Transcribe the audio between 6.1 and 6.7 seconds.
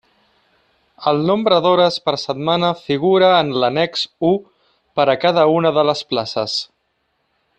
places.